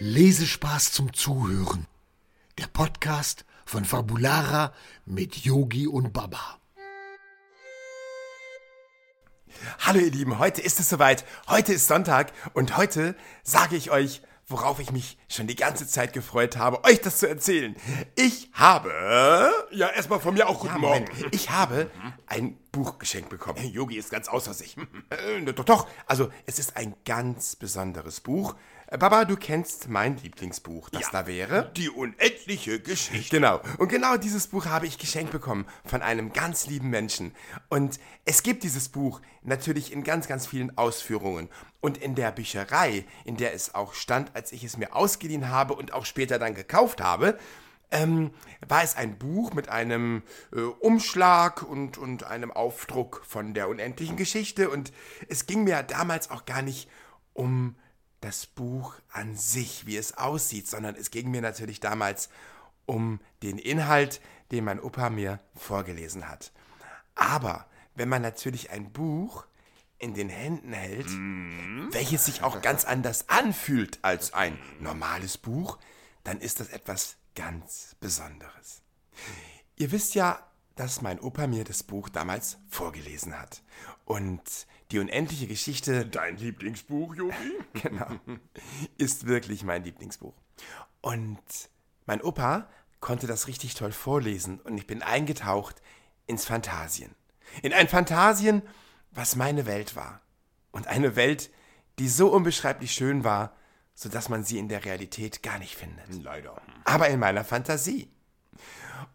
Lesespaß 0.00 0.92
zum 0.92 1.12
Zuhören. 1.12 1.88
Der 2.56 2.68
Podcast 2.68 3.44
von 3.64 3.84
Fabulara 3.84 4.72
mit 5.06 5.38
Yogi 5.38 5.88
und 5.88 6.12
Baba. 6.12 6.58
Hallo 9.80 9.98
ihr 9.98 10.12
Lieben, 10.12 10.38
heute 10.38 10.62
ist 10.62 10.78
es 10.78 10.88
soweit. 10.88 11.24
Heute 11.48 11.72
ist 11.72 11.88
Sonntag 11.88 12.32
und 12.54 12.76
heute 12.76 13.16
sage 13.42 13.74
ich 13.74 13.90
euch, 13.90 14.22
worauf 14.46 14.78
ich 14.78 14.92
mich 14.92 15.18
schon 15.28 15.48
die 15.48 15.56
ganze 15.56 15.88
Zeit 15.88 16.12
gefreut 16.12 16.56
habe, 16.56 16.84
euch 16.84 17.00
das 17.00 17.18
zu 17.18 17.28
erzählen. 17.28 17.74
Ich 18.14 18.50
habe, 18.52 19.50
ja 19.72 19.88
erstmal 19.88 20.20
von 20.20 20.34
mir 20.34 20.48
auch 20.48 20.60
guten 20.60 20.74
Ja, 20.74 20.78
Morgen, 20.78 21.06
ich 21.32 21.50
habe 21.50 21.90
ein 22.28 22.56
Buch 22.72 22.98
geschenkt 22.98 23.30
bekommen. 23.30 23.64
Yogi 23.64 23.96
ist 23.96 24.10
ganz 24.10 24.28
außer 24.28 24.54
sich. 24.54 24.76
Äh, 25.10 25.40
doch, 25.52 25.64
doch, 25.64 25.88
also 26.06 26.30
es 26.44 26.58
ist 26.58 26.76
ein 26.76 26.94
ganz 27.04 27.56
besonderes 27.56 28.20
Buch. 28.20 28.54
Äh, 28.88 28.98
Baba, 28.98 29.24
du 29.24 29.36
kennst 29.36 29.88
mein 29.88 30.16
Lieblingsbuch, 30.18 30.90
das 30.90 31.10
da 31.10 31.26
wäre? 31.26 31.72
Die 31.76 31.88
unendliche 31.88 32.80
Geschichte. 32.80 33.36
Genau. 33.36 33.60
Und 33.78 33.88
genau 33.88 34.16
dieses 34.16 34.48
Buch 34.48 34.66
habe 34.66 34.86
ich 34.86 34.98
geschenkt 34.98 35.32
bekommen 35.32 35.66
von 35.84 36.02
einem 36.02 36.32
ganz 36.32 36.66
lieben 36.66 36.90
Menschen. 36.90 37.34
Und 37.68 37.98
es 38.24 38.42
gibt 38.42 38.62
dieses 38.64 38.88
Buch 38.88 39.20
natürlich 39.42 39.92
in 39.92 40.04
ganz, 40.04 40.26
ganz 40.28 40.46
vielen 40.46 40.76
Ausführungen. 40.76 41.48
Und 41.80 41.98
in 41.98 42.14
der 42.14 42.32
Bücherei, 42.32 43.04
in 43.24 43.36
der 43.36 43.54
es 43.54 43.74
auch 43.74 43.94
stand, 43.94 44.34
als 44.34 44.52
ich 44.52 44.64
es 44.64 44.76
mir 44.76 44.94
ausgeliehen 44.94 45.48
habe 45.48 45.74
und 45.74 45.92
auch 45.92 46.04
später 46.04 46.38
dann 46.38 46.54
gekauft 46.54 47.00
habe, 47.00 47.38
ähm, 47.90 48.32
war 48.66 48.82
es 48.82 48.96
ein 48.96 49.18
Buch 49.18 49.54
mit 49.54 49.68
einem 49.68 50.22
äh, 50.52 50.60
Umschlag 50.60 51.62
und, 51.62 51.98
und 51.98 52.24
einem 52.24 52.50
Aufdruck 52.50 53.22
von 53.26 53.54
der 53.54 53.68
unendlichen 53.68 54.16
Geschichte. 54.16 54.70
Und 54.70 54.92
es 55.28 55.46
ging 55.46 55.64
mir 55.64 55.82
damals 55.82 56.30
auch 56.30 56.44
gar 56.44 56.62
nicht 56.62 56.88
um 57.32 57.76
das 58.20 58.46
Buch 58.46 58.94
an 59.12 59.36
sich, 59.36 59.86
wie 59.86 59.96
es 59.96 60.16
aussieht, 60.16 60.68
sondern 60.68 60.96
es 60.96 61.10
ging 61.10 61.30
mir 61.30 61.40
natürlich 61.40 61.80
damals 61.80 62.28
um 62.84 63.20
den 63.42 63.58
Inhalt, 63.58 64.20
den 64.50 64.64
mein 64.64 64.80
Opa 64.80 65.10
mir 65.10 65.40
vorgelesen 65.54 66.28
hat. 66.28 66.52
Aber 67.14 67.66
wenn 67.94 68.08
man 68.08 68.22
natürlich 68.22 68.70
ein 68.70 68.92
Buch 68.92 69.44
in 69.98 70.14
den 70.14 70.28
Händen 70.28 70.72
hält, 70.72 71.08
welches 71.92 72.24
sich 72.24 72.42
auch 72.42 72.62
ganz 72.62 72.84
anders 72.84 73.28
anfühlt 73.28 73.98
als 74.02 74.32
ein 74.32 74.58
normales 74.80 75.38
Buch, 75.38 75.78
dann 76.24 76.40
ist 76.40 76.60
das 76.60 76.68
etwas 76.68 77.16
ganz 77.38 77.94
Besonderes. 78.00 78.82
Ihr 79.76 79.92
wisst 79.92 80.16
ja, 80.16 80.44
dass 80.74 81.02
mein 81.02 81.20
Opa 81.20 81.46
mir 81.46 81.62
das 81.62 81.84
Buch 81.84 82.08
damals 82.08 82.58
vorgelesen 82.68 83.38
hat. 83.38 83.62
Und 84.04 84.42
die 84.90 84.98
unendliche 84.98 85.46
Geschichte 85.46 86.04
Dein 86.04 86.36
Lieblingsbuch, 86.36 87.14
Yogi? 87.14 87.52
genau, 87.74 88.10
ist 88.96 89.26
wirklich 89.26 89.62
mein 89.62 89.84
Lieblingsbuch. 89.84 90.34
Und 91.00 91.38
mein 92.06 92.22
Opa 92.22 92.68
konnte 92.98 93.28
das 93.28 93.46
richtig 93.46 93.74
toll 93.74 93.92
vorlesen 93.92 94.60
und 94.60 94.76
ich 94.76 94.88
bin 94.88 95.02
eingetaucht 95.02 95.80
ins 96.26 96.44
Phantasien. 96.44 97.14
In 97.62 97.72
ein 97.72 97.88
Phantasien, 97.88 98.62
was 99.12 99.36
meine 99.36 99.64
Welt 99.66 99.94
war. 99.94 100.20
Und 100.72 100.88
eine 100.88 101.14
Welt, 101.14 101.50
die 102.00 102.08
so 102.08 102.32
unbeschreiblich 102.32 102.92
schön 102.92 103.22
war, 103.22 103.56
sodass 103.98 104.28
man 104.28 104.44
sie 104.44 104.58
in 104.58 104.68
der 104.68 104.84
Realität 104.84 105.42
gar 105.42 105.58
nicht 105.58 105.74
findet. 105.74 106.22
Leider. 106.22 106.62
Aber 106.84 107.08
in 107.08 107.18
meiner 107.18 107.44
Fantasie. 107.44 108.08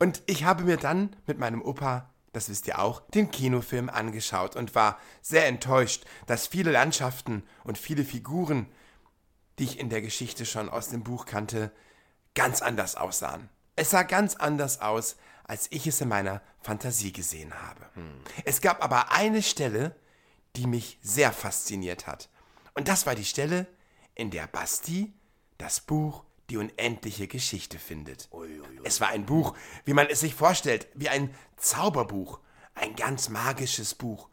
Und 0.00 0.24
ich 0.26 0.42
habe 0.42 0.64
mir 0.64 0.76
dann 0.76 1.14
mit 1.24 1.38
meinem 1.38 1.62
Opa, 1.62 2.10
das 2.32 2.48
wisst 2.48 2.66
ihr 2.66 2.80
auch, 2.80 3.08
den 3.10 3.30
Kinofilm 3.30 3.88
angeschaut 3.88 4.56
und 4.56 4.74
war 4.74 4.98
sehr 5.20 5.46
enttäuscht, 5.46 6.04
dass 6.26 6.48
viele 6.48 6.72
Landschaften 6.72 7.44
und 7.62 7.78
viele 7.78 8.04
Figuren, 8.04 8.66
die 9.60 9.64
ich 9.64 9.78
in 9.78 9.88
der 9.88 10.02
Geschichte 10.02 10.46
schon 10.46 10.68
aus 10.68 10.88
dem 10.88 11.04
Buch 11.04 11.26
kannte, 11.26 11.70
ganz 12.34 12.60
anders 12.60 12.96
aussahen. 12.96 13.50
Es 13.76 13.90
sah 13.90 14.02
ganz 14.02 14.34
anders 14.34 14.80
aus, 14.80 15.14
als 15.44 15.68
ich 15.70 15.86
es 15.86 16.00
in 16.00 16.08
meiner 16.08 16.42
Fantasie 16.60 17.12
gesehen 17.12 17.54
habe. 17.54 17.86
Es 18.44 18.60
gab 18.60 18.82
aber 18.82 19.12
eine 19.12 19.44
Stelle, 19.44 19.94
die 20.56 20.66
mich 20.66 20.98
sehr 21.02 21.30
fasziniert 21.30 22.08
hat. 22.08 22.28
Und 22.74 22.88
das 22.88 23.06
war 23.06 23.14
die 23.14 23.24
Stelle, 23.24 23.68
in 24.14 24.30
der 24.30 24.46
Basti 24.46 25.12
das 25.58 25.80
Buch 25.80 26.24
Die 26.50 26.56
unendliche 26.56 27.28
Geschichte 27.28 27.78
findet. 27.78 28.28
Es 28.82 29.00
war 29.00 29.08
ein 29.08 29.24
Buch, 29.24 29.56
wie 29.84 29.94
man 29.94 30.08
es 30.08 30.20
sich 30.20 30.34
vorstellt, 30.34 30.88
wie 30.94 31.08
ein 31.08 31.34
Zauberbuch, 31.56 32.40
ein 32.74 32.94
ganz 32.96 33.28
magisches 33.28 33.94
Buch. 33.94 34.28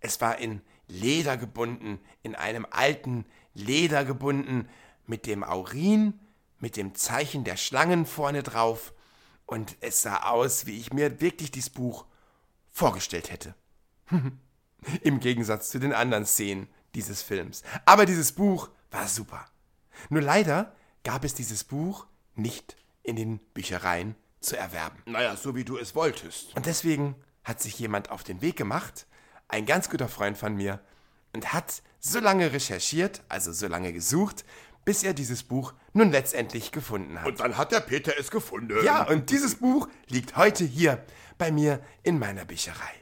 Es 0.00 0.20
war 0.20 0.38
in 0.38 0.60
Leder 0.88 1.36
gebunden, 1.36 2.00
in 2.22 2.34
einem 2.34 2.66
alten 2.70 3.24
Leder 3.54 4.04
gebunden, 4.04 4.68
mit 5.06 5.26
dem 5.26 5.44
Aurin, 5.44 6.20
mit 6.58 6.76
dem 6.76 6.94
Zeichen 6.94 7.44
der 7.44 7.56
Schlangen 7.56 8.04
vorne 8.04 8.42
drauf. 8.42 8.92
Und 9.46 9.76
es 9.80 10.02
sah 10.02 10.30
aus, 10.30 10.66
wie 10.66 10.78
ich 10.78 10.92
mir 10.92 11.20
wirklich 11.20 11.50
dieses 11.50 11.70
Buch 11.70 12.06
vorgestellt 12.70 13.30
hätte. 13.30 13.54
Im 15.02 15.20
Gegensatz 15.20 15.70
zu 15.70 15.78
den 15.78 15.92
anderen 15.92 16.26
Szenen 16.26 16.68
dieses 16.94 17.22
Films. 17.22 17.62
Aber 17.84 18.06
dieses 18.06 18.32
Buch 18.32 18.70
war 18.94 19.08
super. 19.08 19.44
Nur 20.08 20.22
leider 20.22 20.74
gab 21.02 21.24
es 21.24 21.34
dieses 21.34 21.64
Buch 21.64 22.06
nicht 22.34 22.76
in 23.02 23.16
den 23.16 23.38
Büchereien 23.38 24.14
zu 24.40 24.56
erwerben. 24.56 25.02
Naja, 25.06 25.36
so 25.36 25.54
wie 25.54 25.64
du 25.64 25.76
es 25.76 25.94
wolltest. 25.94 26.54
Und 26.56 26.66
deswegen 26.66 27.14
hat 27.42 27.60
sich 27.60 27.78
jemand 27.78 28.10
auf 28.10 28.22
den 28.22 28.40
Weg 28.40 28.56
gemacht, 28.56 29.06
ein 29.48 29.66
ganz 29.66 29.90
guter 29.90 30.08
Freund 30.08 30.38
von 30.38 30.54
mir, 30.54 30.80
und 31.32 31.52
hat 31.52 31.82
so 32.00 32.20
lange 32.20 32.52
recherchiert, 32.52 33.22
also 33.28 33.52
so 33.52 33.66
lange 33.66 33.92
gesucht, 33.92 34.44
bis 34.84 35.02
er 35.02 35.14
dieses 35.14 35.42
Buch 35.42 35.72
nun 35.92 36.10
letztendlich 36.10 36.70
gefunden 36.70 37.20
hat. 37.20 37.26
Und 37.26 37.40
dann 37.40 37.56
hat 37.56 37.72
der 37.72 37.80
Peter 37.80 38.12
es 38.18 38.30
gefunden. 38.30 38.84
Ja, 38.84 39.06
und 39.08 39.30
dieses 39.30 39.56
Buch 39.56 39.88
liegt 40.08 40.36
heute 40.36 40.64
hier 40.64 41.04
bei 41.38 41.50
mir 41.50 41.80
in 42.02 42.18
meiner 42.18 42.44
Bücherei. 42.44 42.92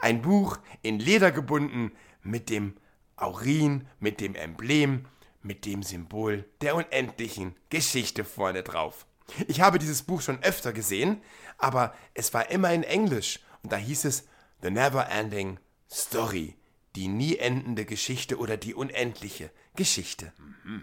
Ein 0.00 0.22
Buch 0.22 0.58
in 0.82 0.98
Leder 0.98 1.30
gebunden 1.30 1.92
mit 2.22 2.50
dem 2.50 2.74
Aurin, 3.16 3.86
mit 4.00 4.20
dem 4.20 4.34
Emblem, 4.34 5.06
mit 5.42 5.64
dem 5.64 5.82
Symbol 5.82 6.44
der 6.60 6.74
unendlichen 6.74 7.54
Geschichte 7.70 8.24
vorne 8.24 8.62
drauf. 8.62 9.06
Ich 9.46 9.60
habe 9.60 9.78
dieses 9.78 10.02
Buch 10.02 10.22
schon 10.22 10.42
öfter 10.42 10.72
gesehen, 10.72 11.22
aber 11.58 11.94
es 12.14 12.32
war 12.34 12.50
immer 12.50 12.72
in 12.72 12.82
Englisch 12.82 13.40
und 13.62 13.72
da 13.72 13.76
hieß 13.76 14.04
es 14.04 14.26
The 14.62 14.70
Never 14.70 15.08
Ending 15.08 15.58
Story, 15.90 16.56
die 16.96 17.08
nie 17.08 17.36
endende 17.36 17.84
Geschichte 17.84 18.38
oder 18.38 18.56
die 18.56 18.74
unendliche 18.74 19.50
Geschichte. 19.76 20.32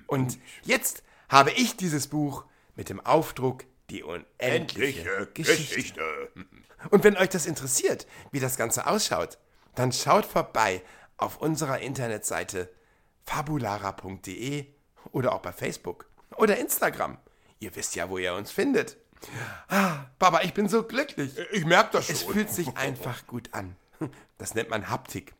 Und 0.08 0.38
jetzt 0.64 1.04
habe 1.30 1.52
ich 1.52 1.76
dieses 1.76 2.08
Buch 2.08 2.46
mit 2.76 2.90
dem 2.90 3.00
Aufdruck 3.00 3.66
die 3.90 4.04
unendliche 4.04 4.40
Endliche 4.40 5.28
Geschichte. 5.34 5.76
Geschichte. 5.76 6.02
Und 6.90 7.04
wenn 7.04 7.18
euch 7.18 7.30
das 7.30 7.46
interessiert, 7.46 8.08
wie 8.32 8.40
das 8.40 8.58
Ganze 8.58 8.88
ausschaut, 8.88 9.38
dann 9.76 9.92
schaut 9.92 10.26
vorbei 10.26 10.82
auf 11.18 11.38
unserer 11.38 11.80
Internetseite 11.80 12.70
fabulara.de 13.25 14.66
oder 15.12 15.34
auch 15.34 15.41
bei 15.41 15.52
Facebook 15.52 16.09
oder 16.38 16.58
Instagram. 16.58 17.18
Ihr 17.59 17.75
wisst 17.75 17.96
ja, 17.96 18.09
wo 18.09 18.18
ihr 18.18 18.34
uns 18.34 18.52
findet. 18.52 18.97
Ah, 19.68 20.06
Baba, 20.19 20.41
ich 20.41 20.53
bin 20.53 20.68
so 20.68 20.84
glücklich. 20.84 21.31
Ich 21.52 21.66
merke 21.66 21.94
das 21.94 22.08
schon. 22.08 22.16
Es 22.16 22.24
fühlt 22.24 22.50
sich 22.50 22.75
einfach 22.78 23.25
gut 23.28 23.53
an. 23.53 23.75
Das 24.38 24.53
nennt 24.53 24.69
man 24.69 24.90
Haptik. 24.90 25.34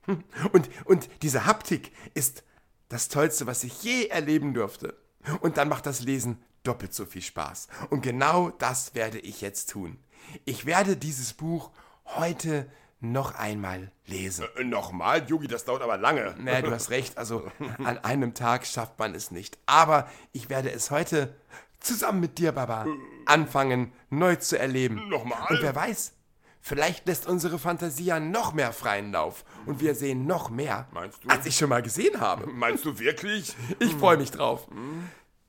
Und, 0.54 0.70
und 0.86 1.10
diese 1.22 1.46
Haptik 1.46 1.92
ist 2.14 2.44
das 2.88 3.10
Tollste, 3.10 3.46
was 3.46 3.64
ich 3.64 3.84
je 3.84 4.08
erleben 4.08 4.54
durfte. 4.54 4.98
Und 5.42 5.58
dann 5.58 5.68
macht 5.68 5.86
das 5.86 6.02
Lesen 6.02 6.42
doppelt 6.64 6.94
so 6.94 7.06
viel 7.06 7.22
Spaß. 7.22 7.68
Und 7.90 8.02
genau 8.02 8.52
das 8.52 8.96
werde 8.96 9.20
ich 9.20 9.42
jetzt 9.42 9.70
tun. 9.70 10.00
Ich 10.46 10.66
werde 10.66 10.98
dieses 10.98 11.34
Buch 11.34 11.72
heute 12.06 12.72
noch 13.12 13.36
einmal 13.36 13.92
lesen. 14.08 14.46
Äh, 14.58 14.64
Nochmal, 14.64 15.26
Yogi, 15.28 15.48
das 15.48 15.66
dauert 15.66 15.82
aber 15.82 15.98
lange. 15.98 16.36
Naja, 16.40 16.62
du 16.62 16.72
hast 16.72 16.90
recht, 16.92 17.18
also 17.18 17.50
an 17.84 17.98
einem 18.00 18.34
Tag 18.34 18.66
schafft 18.66 18.98
man 19.00 19.16
es 19.16 19.32
nicht. 19.32 19.58
Aber 19.66 20.10
ich 20.32 20.50
werde 20.50 20.72
es 20.72 20.92
heute 20.92 21.36
zusammen 21.80 22.20
mit 22.20 22.38
dir, 22.38 22.52
Baba, 22.52 22.86
anfangen, 23.26 23.92
neu 24.10 24.36
zu 24.36 24.58
erleben. 24.60 25.08
Nochmal? 25.10 25.48
Und 25.50 25.62
wer 25.62 25.76
weiß, 25.76 26.14
vielleicht 26.62 27.08
lässt 27.08 27.28
unsere 27.28 27.60
Fantasie 27.60 28.06
ja 28.06 28.20
noch 28.20 28.54
mehr 28.54 28.74
freien 28.74 29.12
Lauf. 29.12 29.46
Und 29.66 29.80
wir 29.80 29.96
sehen 29.96 30.26
noch 30.26 30.50
mehr, 30.50 30.88
Meinst 30.92 31.24
du? 31.24 31.30
als 31.30 31.46
ich 31.46 31.56
schon 31.56 31.70
mal 31.70 31.82
gesehen 31.84 32.20
habe. 32.20 32.48
Meinst 32.48 32.86
du 32.86 32.98
wirklich? 33.00 33.56
Ich 33.80 33.94
freue 33.94 34.18
mich 34.18 34.32
drauf. 34.32 34.68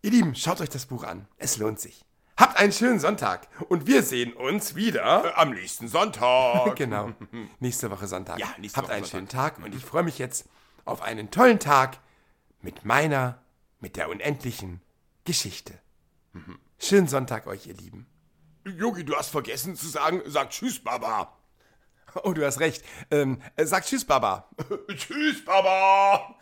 Ihr 0.03 0.11
Lieben, 0.11 0.35
schaut 0.35 0.61
euch 0.61 0.69
das 0.69 0.87
Buch 0.87 1.05
an. 1.05 1.27
Es 1.37 1.57
lohnt 1.57 1.81
sich. 1.81 2.05
Habt 2.39 2.59
einen 2.59 2.73
schönen 2.73 2.99
Sonntag 3.01 3.49
und 3.69 3.87
wir 3.87 4.03
sehen 4.03 4.33
uns 4.35 4.75
wieder. 4.75 5.25
Äh, 5.25 5.33
Am 5.35 5.51
nächsten 5.51 5.89
Sonntag. 5.89 6.77
Genau. 6.77 7.13
Nächste 7.61 7.91
Woche 7.91 8.07
Sonntag. 8.07 8.39
Ja, 8.39 8.49
nächste 8.59 8.77
Habt 8.77 8.89
Woche 8.89 8.95
einen 8.97 9.05
Sonntag. 9.05 9.57
schönen 9.57 9.57
Tag 9.59 9.65
und 9.65 9.75
ich 9.75 9.85
freue 9.85 10.03
mich 10.03 10.19
jetzt 10.19 10.47
auf 10.85 11.01
einen 11.03 11.31
tollen 11.31 11.59
Tag 11.59 11.99
mit 12.61 12.85
meiner, 12.85 13.43
mit 13.81 13.97
der 13.97 14.09
unendlichen 14.11 14.81
Geschichte. 15.25 15.79
Schönen 16.79 17.09
Sonntag 17.09 17.47
euch, 17.47 17.67
ihr 17.67 17.75
Lieben. 17.75 18.07
Yogi, 18.67 19.05
du 19.05 19.15
hast 19.17 19.31
vergessen 19.31 19.75
zu 19.77 19.89
sagen, 19.89 20.21
sag 20.27 20.51
Tschüss, 20.51 20.79
Baba. 20.83 21.33
Oh, 22.23 22.33
du 22.33 22.45
hast 22.45 22.61
recht. 22.61 22.85
Ähm, 23.11 23.41
äh, 23.57 23.65
sag 23.65 23.85
Tschüss, 23.85 24.05
Baba. 24.05 24.51
Tschüss, 24.95 25.45
Baba. 25.45 26.35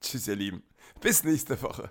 Tschüss, 0.00 0.28
ihr 0.28 0.36
Lieben. 0.36 0.62
Bis 1.00 1.24
nächste 1.24 1.60
Woche. 1.62 1.90